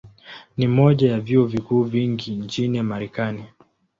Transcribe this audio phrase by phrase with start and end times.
[0.57, 3.45] Ni moja ya vyuo vikuu vingi zaidi nchini Marekani.